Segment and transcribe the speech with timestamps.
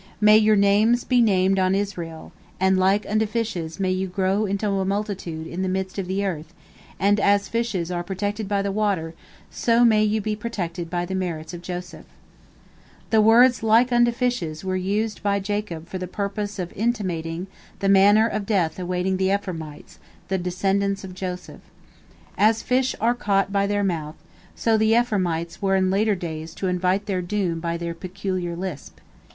[0.19, 4.67] May your names be named on Israel, and like unto fishes may you grow into
[4.67, 6.55] a multitude in the midst of the earth,
[6.99, 9.13] and as fishes are protected by the water,
[9.51, 12.07] so may you be protected by the merits of Joseph."
[13.11, 17.45] The words "like unto fishes" were used by Jacob for the purpose of intimating
[17.77, 19.99] the manner of death awaiting the Ephraimites,
[20.29, 21.61] the descendants of Joseph.
[22.39, 24.15] As fish are caught by their mouth,
[24.55, 28.97] so the Ephraimites were in later days to invite their doom by their peculiar lisp.